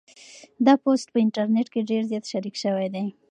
دا 0.65 0.73
پوسټ 0.83 1.07
په 1.13 1.19
انټرنيټ 1.25 1.67
کې 1.73 1.87
ډېر 1.89 2.01
زیات 2.09 2.25
شریک 2.31 2.55
شوی 2.63 2.87
دی. 2.93 3.05